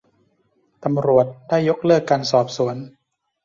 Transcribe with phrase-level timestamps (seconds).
[0.83, 2.75] ตำรวจได้ยกเลิกการสอบสวน